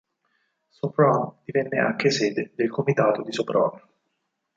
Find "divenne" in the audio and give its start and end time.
1.45-1.77